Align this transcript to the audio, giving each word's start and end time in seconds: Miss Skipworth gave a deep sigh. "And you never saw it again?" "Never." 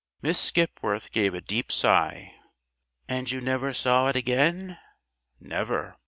Miss 0.23 0.39
Skipworth 0.39 1.11
gave 1.11 1.35
a 1.35 1.41
deep 1.41 1.71
sigh. 1.71 2.33
"And 3.07 3.29
you 3.29 3.39
never 3.39 3.71
saw 3.71 4.07
it 4.07 4.15
again?" 4.15 4.79
"Never." 5.39 5.95